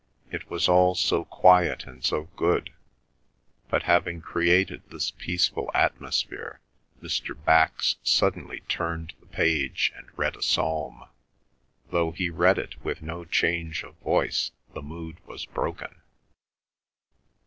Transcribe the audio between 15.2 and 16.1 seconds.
was broken.